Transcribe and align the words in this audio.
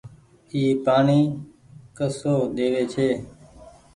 اي 0.53 0.63
پآڻيٚ 0.85 1.35
ڪسو 1.97 2.33
ۮيوي 2.55 2.83
ڇي۔ 2.93 3.09